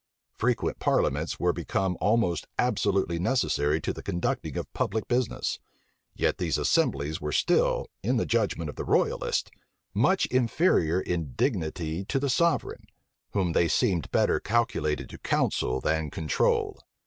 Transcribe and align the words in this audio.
Frequent 0.33 0.79
parliaments 0.79 1.39
were 1.39 1.53
become 1.53 1.95
almost 2.01 2.47
absolutely 2.57 3.19
necessary 3.19 3.79
to 3.81 3.93
the 3.93 4.01
conducting 4.01 4.57
of 4.57 4.73
public 4.73 5.07
business; 5.07 5.59
yet 6.15 6.39
these 6.39 6.57
assemblies 6.57 7.21
were 7.21 7.31
still, 7.31 7.85
in 8.01 8.17
the 8.17 8.25
judgment 8.25 8.67
of 8.67 8.77
the 8.77 8.83
royalists, 8.83 9.51
much 9.93 10.25
inferior 10.31 10.99
in 10.99 11.33
dignity 11.33 12.03
to 12.05 12.17
the 12.19 12.31
sovereign, 12.31 12.85
whom 13.33 13.53
they 13.53 13.67
seemed 13.67 14.09
better 14.09 14.39
calculated 14.39 15.07
to 15.07 15.19
counsel 15.19 15.79
than 15.79 16.09
control. 16.09 16.79